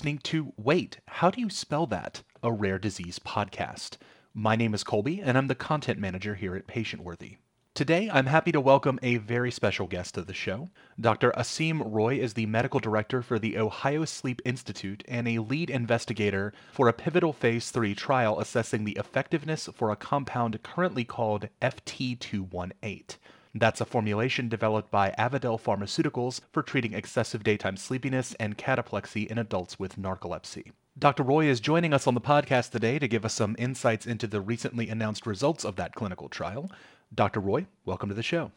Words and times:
Listening 0.00 0.18
to 0.20 0.54
Wait, 0.56 0.98
How 1.06 1.28
Do 1.28 1.42
You 1.42 1.50
Spell 1.50 1.84
That? 1.84 2.22
A 2.42 2.50
Rare 2.50 2.78
Disease 2.78 3.18
podcast. 3.18 3.98
My 4.32 4.56
name 4.56 4.72
is 4.72 4.82
Colby, 4.82 5.20
and 5.20 5.36
I'm 5.36 5.48
the 5.48 5.54
content 5.54 5.98
manager 5.98 6.36
here 6.36 6.56
at 6.56 6.66
PatientWorthy. 6.66 7.36
Today, 7.74 8.08
I'm 8.10 8.24
happy 8.24 8.50
to 8.52 8.62
welcome 8.62 8.98
a 9.02 9.18
very 9.18 9.50
special 9.50 9.86
guest 9.86 10.14
to 10.14 10.22
the 10.22 10.32
show. 10.32 10.70
Dr. 10.98 11.32
Asim 11.32 11.82
Roy 11.84 12.18
is 12.18 12.32
the 12.32 12.46
medical 12.46 12.80
director 12.80 13.20
for 13.20 13.38
the 13.38 13.58
Ohio 13.58 14.06
Sleep 14.06 14.40
Institute 14.46 15.04
and 15.06 15.28
a 15.28 15.40
lead 15.40 15.68
investigator 15.68 16.54
for 16.72 16.88
a 16.88 16.94
pivotal 16.94 17.34
phase 17.34 17.70
3 17.70 17.94
trial 17.94 18.40
assessing 18.40 18.86
the 18.86 18.96
effectiveness 18.96 19.68
for 19.74 19.90
a 19.90 19.96
compound 19.96 20.62
currently 20.62 21.04
called 21.04 21.50
FT218. 21.60 23.16
That's 23.54 23.80
a 23.80 23.84
formulation 23.84 24.48
developed 24.48 24.92
by 24.92 25.12
Avadel 25.18 25.60
Pharmaceuticals 25.60 26.40
for 26.52 26.62
treating 26.62 26.94
excessive 26.94 27.42
daytime 27.42 27.76
sleepiness 27.76 28.32
and 28.38 28.56
cataplexy 28.56 29.26
in 29.26 29.38
adults 29.38 29.76
with 29.76 29.98
narcolepsy. 29.98 30.70
Dr. 30.96 31.24
Roy 31.24 31.46
is 31.46 31.58
joining 31.58 31.92
us 31.92 32.06
on 32.06 32.14
the 32.14 32.20
podcast 32.20 32.70
today 32.70 33.00
to 33.00 33.08
give 33.08 33.24
us 33.24 33.34
some 33.34 33.56
insights 33.58 34.06
into 34.06 34.28
the 34.28 34.40
recently 34.40 34.88
announced 34.88 35.26
results 35.26 35.64
of 35.64 35.74
that 35.76 35.96
clinical 35.96 36.28
trial. 36.28 36.70
Dr. 37.12 37.40
Roy, 37.40 37.66
welcome 37.84 38.08
to 38.08 38.14
the 38.14 38.22
show. 38.22 38.52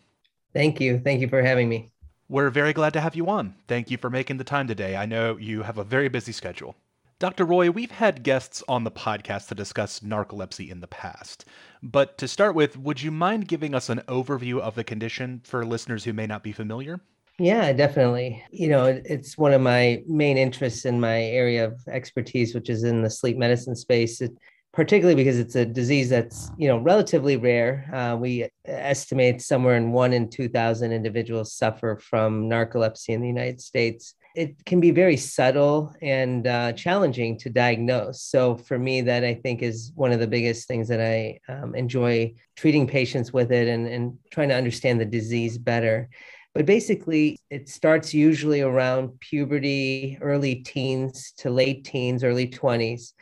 Thank 0.53 0.79
you. 0.79 0.99
Thank 0.99 1.21
you 1.21 1.27
for 1.27 1.41
having 1.41 1.69
me. 1.69 1.91
We're 2.29 2.51
very 2.51 2.73
glad 2.73 2.93
to 2.93 3.01
have 3.01 3.15
you 3.15 3.27
on. 3.29 3.55
Thank 3.67 3.89
you 3.89 3.97
for 3.97 4.11
making 4.11 4.37
the 4.37 4.43
time 4.43 4.67
today. 4.67 4.95
I 4.95 5.07
know 5.07 5.37
you 5.37 5.63
have 5.63 5.79
a 5.79 5.83
very 5.83 6.07
busy 6.07 6.31
schedule. 6.31 6.75
Dr. 7.23 7.45
Roy, 7.45 7.71
we've 7.71 7.89
had 7.89 8.21
guests 8.21 8.61
on 8.67 8.83
the 8.83 8.91
podcast 8.91 9.47
to 9.47 9.55
discuss 9.55 10.01
narcolepsy 10.01 10.69
in 10.69 10.81
the 10.81 10.87
past. 10.87 11.45
But 11.81 12.17
to 12.17 12.27
start 12.27 12.53
with, 12.53 12.77
would 12.77 13.01
you 13.01 13.11
mind 13.11 13.47
giving 13.47 13.73
us 13.73 13.87
an 13.87 14.01
overview 14.09 14.59
of 14.59 14.75
the 14.75 14.83
condition 14.83 15.39
for 15.45 15.65
listeners 15.65 16.03
who 16.03 16.11
may 16.11 16.27
not 16.27 16.43
be 16.43 16.51
familiar? 16.51 16.99
Yeah, 17.39 17.71
definitely. 17.71 18.43
You 18.51 18.67
know, 18.67 19.01
it's 19.05 19.37
one 19.37 19.53
of 19.53 19.61
my 19.61 20.03
main 20.05 20.37
interests 20.37 20.83
in 20.83 20.99
my 20.99 21.23
area 21.23 21.65
of 21.65 21.79
expertise, 21.87 22.53
which 22.53 22.69
is 22.69 22.83
in 22.83 23.03
the 23.03 23.09
sleep 23.09 23.37
medicine 23.37 23.77
space. 23.77 24.19
It, 24.19 24.33
particularly 24.73 25.15
because 25.15 25.39
it's 25.39 25.55
a 25.55 25.65
disease 25.65 26.09
that's 26.09 26.51
you 26.57 26.67
know 26.67 26.79
relatively 26.79 27.37
rare. 27.37 27.89
Uh, 27.93 28.17
we 28.17 28.49
estimate 28.65 29.41
somewhere 29.41 29.77
in 29.77 29.93
one 29.93 30.11
in 30.11 30.29
two 30.29 30.49
thousand 30.49 30.91
individuals 30.91 31.53
suffer 31.53 31.97
from 32.03 32.49
narcolepsy 32.49 33.09
in 33.09 33.21
the 33.21 33.27
United 33.27 33.61
States. 33.61 34.15
It 34.35 34.65
can 34.65 34.79
be 34.79 34.91
very 34.91 35.15
subtle 35.15 35.93
and 36.01 36.47
uh, 36.47 36.73
challenging 36.73 37.37
to 37.39 37.49
diagnose. 37.49 38.21
So 38.21 38.57
for 38.57 38.79
me, 38.79 39.01
that 39.01 39.23
I 39.23 39.35
think 39.35 39.61
is 39.61 39.91
one 39.95 40.11
of 40.11 40.19
the 40.19 40.27
biggest 40.27 40.67
things 40.67 40.87
that 40.87 40.99
I 40.99 41.39
um, 41.47 41.75
enjoy 41.75 42.33
treating 42.55 42.87
patients 42.87 43.31
with 43.31 43.51
it 43.51 43.67
and, 43.67 43.87
and 43.87 44.17
trying 44.31 44.49
to 44.49 44.55
understand 44.55 44.99
the 44.99 45.05
disease 45.05 45.57
better. 45.57 46.09
But 46.55 46.65
basically, 46.65 47.39
it 47.51 47.69
starts 47.69 48.13
usually 48.13 48.61
around 48.61 49.19
puberty, 49.19 50.17
early 50.21 50.55
teens 50.55 51.33
to 51.37 51.49
late 51.49 51.85
teens, 51.85 52.23
early 52.23 52.47
20s 52.47 53.13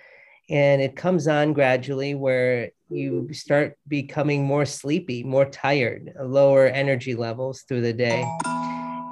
and 0.52 0.82
it 0.82 0.98
comes 0.98 1.28
on 1.28 1.54
gradually 1.54 2.14
where 2.14 2.72
you 2.90 3.32
start 3.32 3.78
becoming 3.88 4.44
more 4.44 4.66
sleepy 4.66 5.24
more 5.24 5.46
tired 5.46 6.14
lower 6.20 6.68
energy 6.68 7.16
levels 7.16 7.62
through 7.62 7.82
the 7.82 7.94
day 7.94 8.24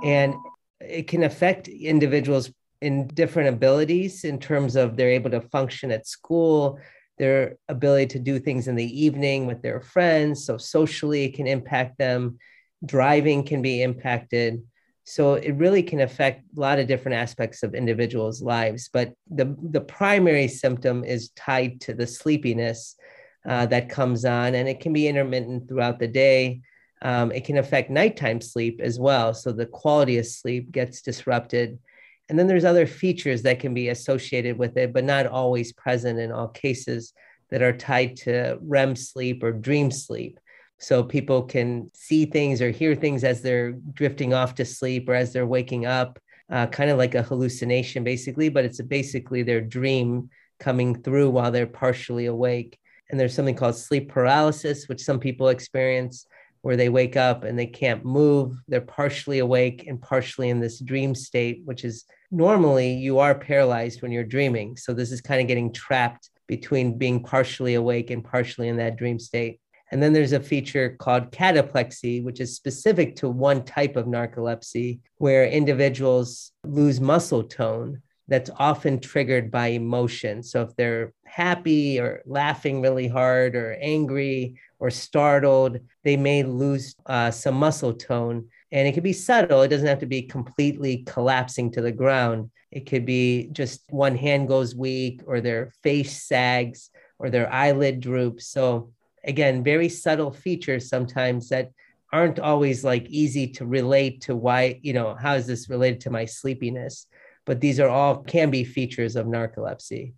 and 0.04 0.34
it 0.82 1.08
can 1.08 1.24
affect 1.24 1.68
individuals 1.68 2.52
in 2.82 3.08
different 3.08 3.50
abilities 3.50 4.24
in 4.24 4.40
terms 4.40 4.76
of 4.76 4.96
they're 4.96 5.10
able 5.10 5.32
to 5.32 5.42
function 5.42 5.92
at 5.92 6.08
school 6.08 6.80
their 7.18 7.58
ability 7.68 8.06
to 8.06 8.20
do 8.20 8.40
things 8.40 8.70
in 8.70 8.76
the 8.76 9.06
evening 9.06 9.46
with 9.46 9.62
their 9.62 9.82
friends 9.82 10.46
so 10.46 10.58
socially 10.58 11.26
it 11.26 11.34
can 11.34 11.48
impact 11.48 11.98
them 11.98 12.38
driving 12.86 13.44
can 13.44 13.62
be 13.62 13.82
impacted 13.82 14.62
so 15.10 15.34
it 15.34 15.56
really 15.56 15.82
can 15.82 16.02
affect 16.02 16.44
a 16.56 16.60
lot 16.60 16.78
of 16.78 16.86
different 16.86 17.18
aspects 17.18 17.64
of 17.64 17.74
individuals' 17.74 18.44
lives. 18.44 18.92
But 18.94 19.16
the, 19.28 19.58
the 19.72 19.82
primary 19.82 20.48
symptom 20.48 21.04
is 21.04 21.32
tied 21.32 21.82
to 21.82 21.96
the 21.96 22.06
sleepiness 22.06 22.96
uh, 23.44 23.66
that 23.66 23.90
comes 23.90 24.24
on, 24.24 24.54
and 24.54 24.70
it 24.70 24.80
can 24.80 24.94
be 24.94 25.08
intermittent 25.08 25.68
throughout 25.68 25.98
the 25.98 26.08
day. 26.08 26.62
Um, 27.02 27.32
it 27.32 27.46
can 27.46 27.58
affect 27.58 27.90
nighttime 27.90 28.42
sleep 28.42 28.82
as 28.84 29.00
well. 29.00 29.34
So 29.34 29.52
the 29.52 29.66
quality 29.66 30.18
of 30.18 30.26
sleep 30.26 30.72
gets 30.72 31.02
disrupted. 31.02 31.80
And 32.28 32.38
then 32.38 32.48
there's 32.48 32.66
other 32.66 32.86
features 32.86 33.42
that 33.44 33.60
can 33.60 33.74
be 33.74 33.90
associated 33.90 34.58
with 34.58 34.78
it, 34.78 34.94
but 34.94 35.04
not 35.04 35.26
always 35.26 35.74
present 35.74 36.20
in 36.20 36.32
all 36.32 36.50
cases 36.50 37.14
that 37.50 37.62
are 37.62 37.74
tied 37.74 38.16
to 38.18 38.60
REM 38.62 38.96
sleep 38.96 39.44
or 39.44 39.52
dream 39.52 39.92
sleep 39.92 40.40
so 40.80 41.04
people 41.04 41.44
can 41.44 41.92
see 41.94 42.26
things 42.26 42.62
or 42.62 42.72
hear 42.72 42.96
things 42.96 43.24
as 43.24 43.42
they're 43.42 43.74
drifting 43.94 44.34
off 44.34 44.56
to 44.56 44.66
sleep 44.66 45.10
or 45.10 45.14
as 45.14 45.34
they're 45.34 45.46
waking 45.46 45.86
up 45.86 46.20
uh, 46.50 46.66
kind 46.68 46.90
of 46.90 46.98
like 46.98 47.16
a 47.16 47.22
hallucination 47.22 48.04
basically 48.04 48.50
but 48.50 48.66
it's 48.66 48.82
basically 48.82 49.44
their 49.44 49.62
dream 49.62 50.30
coming 50.60 51.00
through 51.02 51.30
while 51.30 51.52
they're 51.52 51.68
partially 51.68 52.26
awake 52.26 52.80
and 53.10 53.20
there's 53.20 53.34
something 53.34 53.56
called 53.56 53.76
sleep 53.76 54.10
paralysis 54.10 54.88
which 54.88 55.04
some 55.04 55.20
people 55.20 55.50
experience 55.50 56.26
where 56.62 56.76
they 56.76 56.90
wake 56.90 57.16
up 57.16 57.44
and 57.44 57.58
they 57.58 57.66
can't 57.66 58.06
move. 58.06 58.58
They're 58.68 58.82
partially 58.82 59.40
awake 59.40 59.86
and 59.88 60.02
partially 60.02 60.50
in 60.50 60.60
this 60.60 60.80
dream 60.80 61.16
state 61.16 61.62
which 61.66 61.84
is 61.84 62.06
normally 62.32 62.94
you 62.94 63.20
are 63.20 63.36
paralyzed 63.36 64.02
when 64.02 64.12
you're 64.12 64.24
dreaming. 64.24 64.78
So 64.78 64.94
this 64.94 65.12
is 65.12 65.22
kind 65.22 65.42
of 65.42 65.48
getting 65.48 65.74
trapped 65.74 66.30
between 66.48 66.98
being 66.98 67.24
partially 67.24 67.76
awake 67.76 68.10
and 68.10 68.24
partially 68.24 68.68
in 68.68 68.78
that 68.78 68.98
dream 68.98 69.20
state. 69.20 69.60
And 69.92 70.02
then 70.04 70.14
there's 70.14 70.34
a 70.34 70.40
feature 70.40 70.96
called 71.00 71.32
cataplexy, 71.32 72.24
which 72.24 72.40
is 72.40 72.56
specific 72.56 73.16
to 73.18 73.30
one 73.30 73.64
type 73.64 73.96
of 73.96 74.06
narcolepsy, 74.06 75.00
where 75.18 75.48
individuals 75.48 76.52
lose 76.64 77.02
muscle 77.02 77.44
tone 77.44 78.02
that's 78.30 78.50
often 78.58 79.00
triggered 79.00 79.52
by 79.52 79.68
emotion. 79.68 80.44
So 80.44 80.62
if 80.62 80.76
they're 80.76 81.14
happy 81.26 82.00
or 82.00 82.22
laughing 82.26 82.82
really 82.82 83.08
hard 83.08 83.56
or 83.56 83.78
angry 83.82 84.56
or 84.80 84.90
startled, 84.90 85.80
they 86.04 86.16
may 86.16 86.44
lose 86.44 86.96
uh, 87.06 87.32
some 87.32 87.56
muscle 87.56 87.94
tone. 87.94 88.48
And 88.72 88.88
it 88.88 88.94
could 88.94 89.04
be 89.04 89.14
subtle, 89.14 89.64
it 89.64 89.70
doesn't 89.70 89.88
have 89.88 90.00
to 90.00 90.06
be 90.06 90.22
completely 90.22 91.04
collapsing 91.08 91.72
to 91.72 91.82
the 91.82 91.92
ground. 91.92 92.52
It 92.72 92.86
could 92.86 93.06
be 93.06 93.50
just 93.52 93.82
one 93.90 94.16
hand 94.16 94.48
goes 94.48 94.76
weak 94.76 95.22
or 95.26 95.42
their 95.42 95.72
face 95.84 96.24
sags 96.24 96.92
or 97.18 97.30
their 97.30 97.52
eyelid 97.52 98.00
droops. 98.00 98.48
So 98.48 98.92
again 99.24 99.64
very 99.64 99.90
subtle 99.90 100.32
features 100.32 100.90
sometimes 100.90 101.50
that 101.50 101.72
aren't 102.12 102.40
always 102.40 102.84
like 102.84 103.06
easy 103.10 103.48
to 103.48 103.66
relate 103.66 104.22
to 104.22 104.36
why 104.36 104.80
you 104.82 104.94
know 104.94 105.16
how 105.16 105.36
is 105.36 105.46
this 105.46 105.70
related 105.70 106.02
to 106.02 106.10
my 106.10 106.26
sleepiness 106.26 107.08
but 107.50 107.62
these 107.62 107.80
are 107.80 107.90
all 107.90 108.18
can 108.24 108.52
be 108.52 108.64
features 108.64 109.16
of 109.16 109.26
narcolepsy 109.26 110.14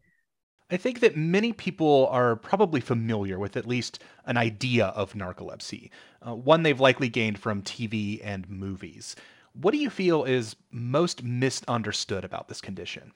I 0.70 0.78
think 0.78 1.02
that 1.02 1.18
many 1.18 1.52
people 1.52 2.08
are 2.12 2.36
probably 2.38 2.80
familiar 2.80 3.38
with 3.38 3.58
at 3.58 3.68
least 3.68 4.02
an 4.26 4.38
idea 4.38 4.86
of 4.88 5.14
narcolepsy, 5.14 5.90
uh, 6.26 6.34
one 6.34 6.64
they've 6.64 6.80
likely 6.80 7.10
gained 7.10 7.38
from 7.38 7.62
TV 7.62 8.22
and 8.24 8.50
movies. 8.50 9.18
What 9.52 9.74
do 9.74 9.78
you 9.78 9.90
feel 9.90 10.24
is 10.24 10.56
most 10.72 11.24
misunderstood 11.24 12.24
about 12.24 12.48
this 12.48 12.62
condition? 12.62 13.12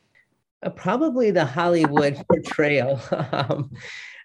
Uh, 0.63 0.69
probably 0.71 1.31
the 1.31 1.45
Hollywood 1.45 2.21
portrayal. 2.29 2.99
um, 3.31 3.71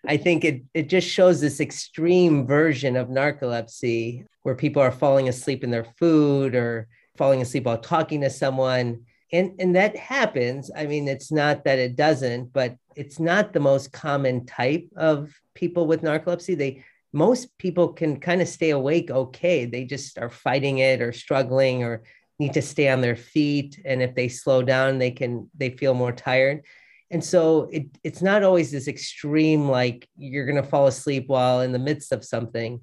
I 0.09 0.17
think 0.17 0.45
it 0.45 0.63
it 0.75 0.89
just 0.89 1.07
shows 1.09 1.41
this 1.41 1.61
extreme 1.61 2.47
version 2.47 2.97
of 2.97 3.09
narcolepsy 3.09 4.25
where 4.43 4.57
people 4.57 4.83
are 4.83 4.91
falling 4.91 5.29
asleep 5.29 5.63
in 5.63 5.71
their 5.71 5.87
food 5.99 6.57
or 6.57 6.89
falling 7.17 7.43
asleep 7.43 7.65
while 7.65 7.79
talking 7.79 8.23
to 8.23 8.31
someone. 8.31 9.05
And, 9.33 9.61
and 9.61 9.77
that 9.77 9.97
happens. 9.97 10.71
I 10.75 10.87
mean, 10.87 11.07
it's 11.07 11.31
not 11.31 11.65
that 11.65 11.79
it 11.79 11.97
doesn't, 11.97 12.53
but 12.53 12.77
it's 12.97 13.21
not 13.21 13.53
the 13.53 13.61
most 13.61 13.93
common 13.93 14.45
type 14.47 14.89
of 14.97 15.33
people 15.55 15.87
with 15.87 16.03
narcolepsy. 16.03 16.57
They 16.57 16.85
most 17.13 17.57
people 17.59 17.93
can 17.93 18.21
kind 18.21 18.41
of 18.41 18.49
stay 18.49 18.71
awake 18.71 19.11
okay. 19.11 19.65
They 19.65 19.85
just 19.85 20.19
are 20.19 20.31
fighting 20.31 20.79
it 20.79 21.01
or 21.01 21.13
struggling 21.13 21.83
or 21.83 22.03
need 22.39 22.55
to 22.55 22.63
stay 22.63 22.89
on 22.89 23.01
their 23.01 23.17
feet. 23.17 23.81
And 23.85 24.01
if 24.01 24.15
they 24.15 24.29
slow 24.29 24.63
down, 24.63 24.99
they 24.99 25.11
can 25.11 25.51
they 25.57 25.71
feel 25.71 25.95
more 25.95 26.13
tired 26.13 26.63
and 27.11 27.25
so 27.25 27.69
it, 27.73 27.87
it's 28.05 28.23
not 28.23 28.43
always 28.43 28.71
this 28.71 28.87
extreme 28.87 29.69
like 29.69 30.09
you're 30.17 30.47
going 30.47 30.63
to 30.63 30.69
fall 30.69 30.87
asleep 30.87 31.25
while 31.27 31.61
in 31.61 31.73
the 31.73 31.79
midst 31.79 32.13
of 32.13 32.25
something 32.25 32.81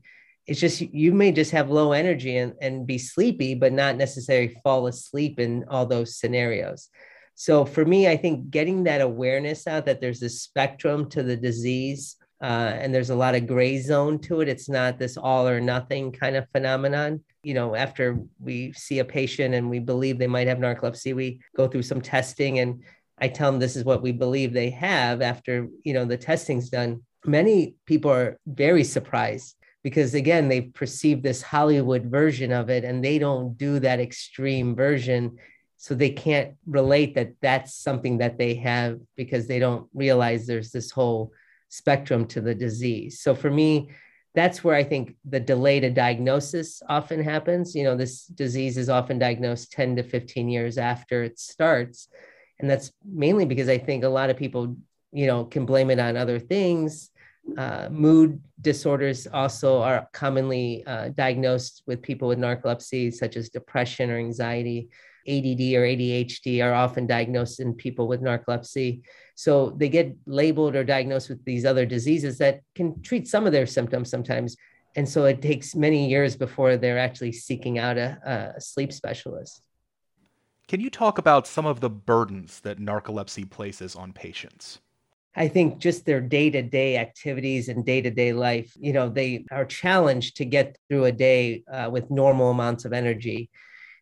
it's 0.48 0.60
just 0.60 0.82
you 0.82 1.14
may 1.14 1.32
just 1.32 1.52
have 1.52 1.70
low 1.70 1.92
energy 1.92 2.38
and, 2.38 2.54
and 2.62 2.88
be 2.88 2.98
sleepy 2.98 3.54
but 3.54 3.74
not 3.74 3.98
necessarily 3.98 4.58
fall 4.64 4.88
asleep 4.88 5.40
in 5.40 5.66
all 5.70 5.86
those 5.86 6.16
scenarios 6.18 6.90
so 7.36 7.66
for 7.66 7.86
me 7.86 8.08
i 8.08 8.18
think 8.18 8.50
getting 8.50 8.84
that 8.84 9.02
awareness 9.02 9.68
out 9.68 9.86
that 9.86 10.02
there's 10.02 10.24
a 10.24 10.30
spectrum 10.30 11.10
to 11.10 11.24
the 11.24 11.36
disease 11.36 12.16
uh, 12.40 12.72
and 12.80 12.94
there's 12.94 13.10
a 13.10 13.16
lot 13.16 13.34
of 13.34 13.48
gray 13.48 13.80
zone 13.80 14.20
to 14.20 14.42
it 14.42 14.48
it's 14.48 14.70
not 14.70 15.00
this 15.00 15.18
all 15.18 15.48
or 15.48 15.60
nothing 15.60 16.12
kind 16.12 16.36
of 16.36 16.50
phenomenon 16.52 17.20
you 17.44 17.54
know 17.54 17.76
after 17.76 18.20
we 18.40 18.72
see 18.74 19.00
a 19.00 19.06
patient 19.06 19.56
and 19.56 19.70
we 19.70 19.80
believe 19.80 20.18
they 20.18 20.28
might 20.28 20.48
have 20.48 20.60
narcolepsy 20.60 21.16
we 21.16 21.40
go 21.56 21.68
through 21.68 21.82
some 21.82 22.02
testing 22.02 22.60
and 22.60 22.84
I 23.20 23.28
tell 23.28 23.52
them 23.52 23.60
this 23.60 23.76
is 23.76 23.84
what 23.84 24.04
we 24.04 24.12
believe 24.12 24.54
they 24.54 24.70
have 24.72 25.22
after 25.22 25.68
you 25.84 25.94
know 25.94 26.06
the 26.06 26.18
testing's 26.18 26.70
done. 26.70 27.02
Many 27.26 27.76
people 27.86 28.12
are 28.12 28.38
very 28.46 28.84
surprised 28.84 29.57
because 29.84 30.14
again 30.14 30.48
they 30.48 30.62
perceive 30.62 31.22
this 31.22 31.42
Hollywood 31.42 32.06
version 32.06 32.52
of 32.52 32.70
it 32.70 32.84
and 32.84 33.04
they 33.04 33.20
don't 33.20 33.58
do 33.58 33.80
that 33.80 34.00
extreme 34.00 34.76
version 34.76 35.38
So 35.78 35.94
they 35.94 36.10
can't 36.10 36.56
relate 36.66 37.14
that 37.16 37.34
that's 37.42 37.76
something 37.76 38.18
that 38.18 38.38
they 38.38 38.56
have 38.56 39.00
because 39.16 39.48
they 39.48 39.60
don't 39.60 39.88
realize 39.94 40.46
there's 40.46 40.72
this 40.72 40.90
whole 40.92 41.32
spectrum 41.70 42.26
to 42.28 42.42
the 42.42 42.56
disease. 42.56 43.22
So 43.22 43.36
for 43.36 43.52
me, 43.52 43.90
that's 44.34 44.64
where 44.64 44.76
I 44.76 44.84
think 44.84 45.16
the 45.24 45.40
delay 45.40 45.80
to 45.80 45.90
diagnosis 45.90 46.82
often 46.90 47.24
happens. 47.24 47.76
You 47.76 47.84
know, 47.84 47.96
this 47.96 48.26
disease 48.26 48.78
is 48.78 48.90
often 48.90 49.20
diagnosed 49.20 49.72
10 49.72 49.98
to 49.98 50.04
15 50.04 50.50
years 50.50 50.78
after 50.78 51.24
it 51.24 51.40
starts. 51.40 52.10
And 52.60 52.70
that's 52.70 52.92
mainly 53.06 53.46
because 53.46 53.70
I 53.70 53.78
think 53.78 54.04
a 54.04 54.10
lot 54.10 54.30
of 54.30 54.38
people, 54.38 54.78
you 55.12 55.28
know, 55.28 55.46
can 55.46 55.66
blame 55.66 55.90
it 55.92 56.00
on 56.00 56.18
other 56.18 56.40
things. 56.40 57.10
Uh, 57.56 57.88
mood 57.90 58.42
disorders 58.62 59.28
also 59.28 59.82
are 59.82 60.08
commonly 60.14 60.84
uh, 60.86 61.10
diagnosed 61.10 61.84
with 61.88 62.02
people 62.02 62.28
with 62.28 62.40
narcolepsy, 62.40 63.14
such 63.14 63.38
as 63.38 63.50
depression 63.50 64.10
or 64.10 64.18
anxiety. 64.18 64.90
ADD 65.28 65.76
or 65.76 65.84
ADHD 65.84 66.64
are 66.64 66.74
often 66.74 67.06
diagnosed 67.06 67.60
in 67.60 67.74
people 67.74 68.08
with 68.08 68.22
narcolepsy. 68.22 69.02
So 69.36 69.72
they 69.78 69.90
get 69.90 70.16
labeled 70.26 70.76
or 70.76 70.84
diagnosed 70.84 71.30
with 71.30 71.44
these 71.44 71.66
other 71.66 71.86
diseases 71.86 72.38
that 72.38 72.62
can 72.76 73.02
treat 73.02 73.28
some 73.28 73.46
of 73.46 73.52
their 73.52 73.66
symptoms 73.66 74.10
sometimes. 74.10 74.56
And 74.96 75.08
so 75.08 75.26
it 75.26 75.42
takes 75.42 75.76
many 75.76 76.10
years 76.10 76.36
before 76.36 76.78
they're 76.78 76.98
actually 76.98 77.34
seeking 77.34 77.78
out 77.78 77.98
a, 77.98 78.54
a 78.58 78.62
sleep 78.62 78.94
specialist. 78.94 79.62
Can 80.68 80.80
you 80.80 80.90
talk 80.90 81.18
about 81.18 81.46
some 81.46 81.66
of 81.66 81.80
the 81.82 81.90
burdens 81.90 82.62
that 82.62 82.80
narcolepsy 82.80 83.50
places 83.50 83.96
on 83.96 84.12
patients? 84.12 84.80
I 85.38 85.48
think 85.48 85.78
just 85.78 86.04
their 86.06 86.20
day 86.20 86.50
to 86.50 86.64
day 86.64 86.98
activities 86.98 87.70
and 87.70 87.86
day 87.86 88.02
to 88.02 88.10
day 88.10 88.34
life, 88.34 88.74
you 88.80 88.92
know, 88.92 89.08
they 89.08 89.46
are 89.52 89.66
challenged 89.66 90.38
to 90.38 90.46
get 90.46 90.78
through 90.90 91.06
a 91.06 91.12
day 91.12 91.64
uh, 91.72 91.90
with 91.92 92.10
normal 92.10 92.50
amounts 92.50 92.86
of 92.86 92.92
energy. 92.92 93.52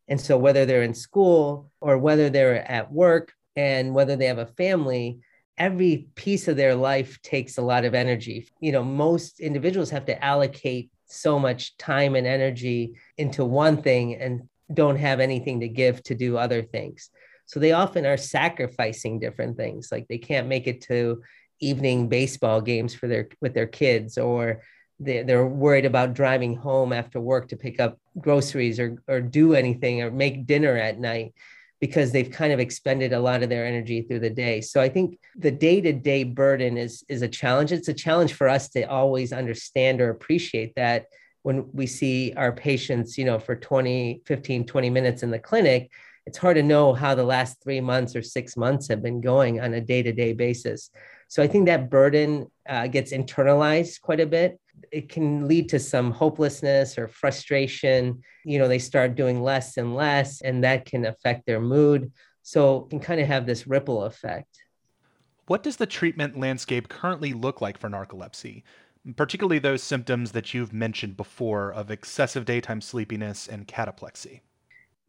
And 0.07 0.19
so, 0.19 0.37
whether 0.37 0.65
they're 0.65 0.83
in 0.83 0.93
school 0.93 1.69
or 1.81 1.97
whether 1.97 2.29
they're 2.29 2.65
at 2.71 2.89
work 2.89 3.33
and 3.57 3.93
whether 3.93 4.15
they 4.15 4.27
have 4.27 4.37
a 4.37 4.45
family, 4.45 5.19
every 5.57 6.07
piece 6.15 6.47
of 6.47 6.55
their 6.55 6.73
life 6.73 7.21
takes 7.21 7.57
a 7.57 7.61
lot 7.61 7.83
of 7.83 7.93
energy. 7.93 8.47
You 8.61 8.71
know, 8.71 8.83
most 8.83 9.41
individuals 9.41 9.89
have 9.89 10.05
to 10.05 10.23
allocate 10.23 10.89
so 11.07 11.37
much 11.37 11.75
time 11.77 12.15
and 12.15 12.25
energy 12.25 12.93
into 13.17 13.43
one 13.43 13.81
thing 13.81 14.15
and 14.15 14.47
don't 14.73 14.97
have 14.97 15.19
anything 15.19 15.59
to 15.59 15.67
give 15.67 16.01
to 16.03 16.15
do 16.15 16.37
other 16.37 16.61
things. 16.61 17.09
So 17.45 17.59
they 17.59 17.71
often 17.71 18.05
are 18.05 18.17
sacrificing 18.17 19.19
different 19.19 19.57
things. 19.57 19.89
Like 19.91 20.07
they 20.07 20.17
can't 20.17 20.47
make 20.47 20.67
it 20.67 20.81
to 20.83 21.21
evening 21.59 22.09
baseball 22.09 22.61
games 22.61 22.93
for 22.93 23.07
their 23.07 23.29
with 23.41 23.53
their 23.53 23.67
kids 23.67 24.17
or 24.17 24.61
they, 24.99 25.23
they're 25.23 25.45
worried 25.45 25.85
about 25.85 26.13
driving 26.13 26.55
home 26.55 26.93
after 26.93 27.19
work 27.19 27.49
to 27.49 27.57
pick 27.57 27.79
up 27.79 27.99
groceries 28.19 28.79
or, 28.79 29.01
or 29.07 29.19
do 29.19 29.53
anything 29.53 30.01
or 30.01 30.11
make 30.11 30.45
dinner 30.45 30.77
at 30.77 30.99
night 30.99 31.33
because 31.81 32.11
they've 32.11 32.31
kind 32.31 32.53
of 32.53 32.59
expended 32.59 33.11
a 33.11 33.19
lot 33.19 33.43
of 33.43 33.49
their 33.49 33.65
energy 33.65 34.01
through 34.01 34.19
the 34.19 34.29
day. 34.29 34.61
So 34.61 34.79
I 34.79 34.87
think 34.87 35.19
the 35.35 35.51
day-to-day 35.51 36.23
burden 36.23 36.77
is 36.77 37.03
is 37.09 37.21
a 37.21 37.27
challenge. 37.27 37.71
It's 37.71 37.89
a 37.89 37.93
challenge 37.93 38.33
for 38.33 38.47
us 38.47 38.69
to 38.69 38.83
always 38.83 39.33
understand 39.33 40.01
or 40.01 40.09
appreciate 40.09 40.75
that 40.75 41.07
when 41.43 41.69
we 41.73 41.85
see 41.85 42.33
our 42.35 42.51
patients, 42.51 43.19
you 43.19 43.25
know, 43.25 43.37
for 43.37 43.55
20, 43.55 44.23
15, 44.25 44.65
20 44.65 44.89
minutes 44.89 45.21
in 45.21 45.29
the 45.29 45.37
clinic, 45.37 45.91
it's 46.25 46.37
hard 46.37 46.55
to 46.57 46.63
know 46.63 46.93
how 46.93 47.15
the 47.15 47.23
last 47.23 47.63
3 47.63 47.81
months 47.81 48.15
or 48.15 48.21
6 48.21 48.57
months 48.57 48.87
have 48.87 49.01
been 49.01 49.21
going 49.21 49.59
on 49.59 49.73
a 49.73 49.81
day-to-day 49.81 50.33
basis. 50.33 50.89
So 51.27 51.41
I 51.41 51.47
think 51.47 51.65
that 51.65 51.89
burden 51.89 52.51
uh, 52.67 52.87
gets 52.87 53.11
internalized 53.11 54.01
quite 54.01 54.19
a 54.19 54.25
bit 54.25 54.59
it 54.91 55.09
can 55.09 55.47
lead 55.47 55.69
to 55.69 55.79
some 55.79 56.11
hopelessness 56.11 56.97
or 56.97 57.07
frustration. 57.07 58.21
You 58.43 58.59
know, 58.59 58.67
they 58.67 58.79
start 58.79 59.15
doing 59.15 59.41
less 59.41 59.77
and 59.77 59.95
less, 59.95 60.41
and 60.41 60.63
that 60.63 60.85
can 60.85 61.05
affect 61.05 61.45
their 61.45 61.59
mood. 61.59 62.11
So 62.43 62.81
can 62.81 62.99
kind 62.99 63.19
of 63.19 63.27
have 63.27 63.45
this 63.45 63.67
ripple 63.67 64.03
effect. 64.03 64.63
What 65.47 65.63
does 65.63 65.77
the 65.77 65.85
treatment 65.85 66.39
landscape 66.39 66.89
currently 66.89 67.33
look 67.33 67.61
like 67.61 67.77
for 67.77 67.89
narcolepsy? 67.89 68.63
Particularly 69.15 69.59
those 69.59 69.83
symptoms 69.83 70.31
that 70.31 70.53
you've 70.53 70.73
mentioned 70.73 71.17
before 71.17 71.71
of 71.71 71.91
excessive 71.91 72.45
daytime 72.45 72.81
sleepiness 72.81 73.47
and 73.47 73.67
cataplexy. 73.67 74.41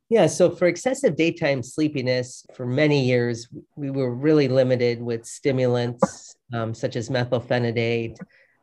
Yeah, 0.09 0.27
so 0.27 0.51
for 0.51 0.69
excessive 0.69 1.17
daytime 1.17 1.63
sleepiness, 1.63 2.47
for 2.55 2.65
many 2.65 3.05
years, 3.05 3.49
we 3.75 3.91
were 3.91 4.15
really 4.15 4.47
limited 4.47 5.03
with 5.03 5.27
stimulants 5.27 6.37
um, 6.53 6.75
such 6.75 6.95
as 6.95 7.09
methylphenidate, 7.09 8.17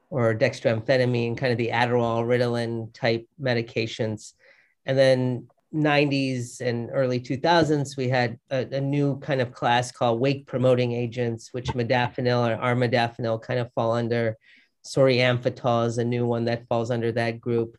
or 0.10 0.36
dextroamphetamine, 0.36 1.36
kind 1.36 1.52
of 1.52 1.58
the 1.58 1.70
Adderall, 1.70 2.24
Ritalin 2.24 2.94
type 2.94 3.28
medications. 3.42 4.34
And 4.86 4.98
then 4.98 5.48
90s 5.74 6.62
and 6.62 6.92
early 6.94 7.20
2000s, 7.20 7.98
we 7.98 8.10
had 8.10 8.38
a, 8.52 8.60
a, 8.76 8.80
new 8.80 9.20
kind 9.20 9.42
of 9.42 9.52
class 9.52 9.92
called 9.92 10.20
wake 10.20 10.46
promoting 10.46 10.92
agents, 10.92 11.52
which 11.52 11.70
modafinil 11.70 12.48
or 12.48 12.62
armodafinil 12.62 13.42
kind 13.42 13.60
of 13.60 13.74
fall 13.74 13.94
under. 13.94 14.38
Solriamfetol 14.86 15.88
is 15.88 15.98
a 15.98 16.06
new 16.06 16.28
one 16.28 16.46
that 16.46 16.68
falls 16.68 16.92
under 16.92 17.12
that 17.14 17.42
group. 17.42 17.76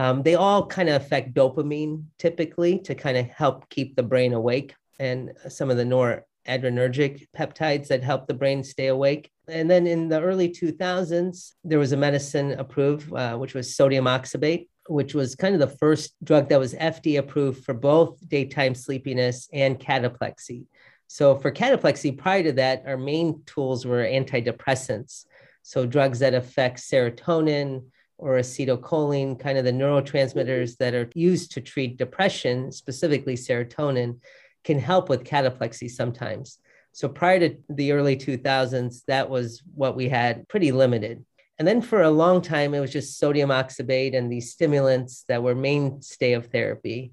Um, 0.00 0.22
they 0.22 0.34
all 0.34 0.66
kind 0.66 0.88
of 0.88 1.02
affect 1.02 1.34
dopamine 1.34 2.04
typically 2.18 2.78
to 2.78 2.94
kind 2.94 3.18
of 3.18 3.26
help 3.26 3.68
keep 3.68 3.96
the 3.96 4.02
brain 4.02 4.32
awake. 4.32 4.74
And 4.98 5.32
some 5.50 5.70
of 5.70 5.76
the 5.76 5.84
noradrenergic 5.84 7.26
peptides 7.36 7.88
that 7.88 8.02
help 8.02 8.26
the 8.26 8.32
brain 8.32 8.64
stay 8.64 8.86
awake. 8.86 9.30
And 9.46 9.70
then 9.70 9.86
in 9.86 10.08
the 10.08 10.22
early 10.22 10.48
2000s, 10.48 11.52
there 11.64 11.78
was 11.78 11.92
a 11.92 11.98
medicine 11.98 12.52
approved, 12.52 13.12
uh, 13.12 13.36
which 13.36 13.52
was 13.52 13.76
sodium 13.76 14.06
oxybate, 14.06 14.68
which 14.88 15.12
was 15.12 15.34
kind 15.34 15.52
of 15.52 15.60
the 15.60 15.76
first 15.76 16.14
drug 16.24 16.48
that 16.48 16.58
was 16.58 16.72
FDA 16.72 17.18
approved 17.18 17.62
for 17.62 17.74
both 17.74 18.26
daytime 18.26 18.74
sleepiness 18.74 19.50
and 19.52 19.78
cataplexy. 19.78 20.64
So 21.08 21.36
for 21.36 21.52
cataplexy, 21.52 22.16
prior 22.16 22.42
to 22.44 22.52
that, 22.52 22.84
our 22.86 22.96
main 22.96 23.42
tools 23.44 23.84
were 23.84 24.04
antidepressants. 24.04 25.26
So 25.62 25.84
drugs 25.84 26.20
that 26.20 26.32
affect 26.32 26.78
serotonin 26.78 27.82
or 28.20 28.38
acetylcholine, 28.38 29.38
kind 29.38 29.58
of 29.58 29.64
the 29.64 29.72
neurotransmitters 29.72 30.72
mm-hmm. 30.72 30.84
that 30.84 30.94
are 30.94 31.10
used 31.14 31.52
to 31.52 31.60
treat 31.60 31.96
depression, 31.96 32.70
specifically 32.70 33.34
serotonin 33.34 34.18
can 34.62 34.78
help 34.78 35.08
with 35.08 35.24
cataplexy 35.24 35.90
sometimes. 35.90 36.58
So 36.92 37.08
prior 37.08 37.40
to 37.40 37.56
the 37.68 37.92
early 37.92 38.16
2000s, 38.16 39.04
that 39.06 39.30
was 39.30 39.62
what 39.74 39.96
we 39.96 40.08
had 40.08 40.46
pretty 40.48 40.72
limited. 40.72 41.24
And 41.58 41.66
then 41.66 41.82
for 41.82 42.02
a 42.02 42.10
long 42.10 42.42
time, 42.42 42.74
it 42.74 42.80
was 42.80 42.92
just 42.92 43.18
sodium 43.18 43.50
oxybate 43.50 44.16
and 44.16 44.30
these 44.30 44.52
stimulants 44.52 45.24
that 45.28 45.42
were 45.42 45.54
mainstay 45.54 46.32
of 46.32 46.46
therapy. 46.46 47.12